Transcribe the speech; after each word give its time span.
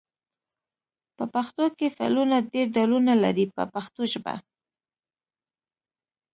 په 1.17 1.23
پښتو 1.33 1.65
کې 1.77 1.93
فعلونه 1.97 2.35
ډېر 2.53 2.67
ډولونه 2.75 3.13
لري 3.23 3.45
په 3.55 3.63
پښتو 3.73 4.01
ژبه. 4.13 4.35